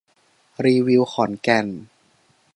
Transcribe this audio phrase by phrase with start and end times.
[0.65, 1.67] รีวิวขอนแก่น